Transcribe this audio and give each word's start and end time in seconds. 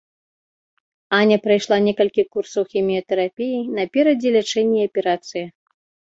Аня 1.17 1.35
прайшла 1.43 1.77
некалькі 1.87 2.23
курсаў 2.37 2.63
хіміятэрапіі, 2.71 3.59
наперадзе 3.81 4.29
лячэнне 4.37 4.79
і 4.81 4.89
аперацыя. 4.91 5.45